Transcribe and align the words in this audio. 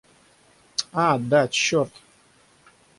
А, 0.93 1.19
да, 1.19 1.47
черт! 1.47 1.91